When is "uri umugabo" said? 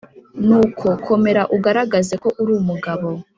2.41-3.07